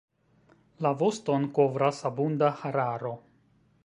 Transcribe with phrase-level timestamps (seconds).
[0.85, 3.13] La voston kovras abunda hararo.